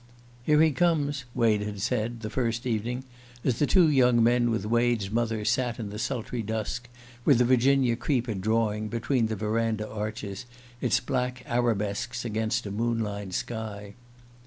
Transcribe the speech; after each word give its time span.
"Here 0.41 0.59
he 0.63 0.71
comes!" 0.71 1.25
Wade 1.35 1.61
had 1.61 1.79
said, 1.79 2.21
the 2.21 2.31
first 2.31 2.65
evening, 2.65 3.03
as 3.45 3.59
the 3.59 3.67
two 3.67 3.87
young 3.87 4.23
men, 4.23 4.49
with 4.49 4.65
Wade's 4.65 5.11
mother 5.11 5.45
sat 5.45 5.77
in 5.79 5.91
the 5.91 5.99
sultry 5.99 6.41
dusk, 6.41 6.89
with 7.23 7.37
the 7.37 7.45
Virginian 7.45 7.97
creeper 7.97 8.33
drawing, 8.33 8.87
between 8.87 9.27
the 9.27 9.35
verandah 9.35 9.87
arches, 9.87 10.47
its 10.81 10.99
black 10.99 11.43
arabesques 11.45 12.25
against 12.25 12.65
a 12.65 12.71
moon 12.71 12.97
lined 12.97 13.35
sky. 13.35 13.93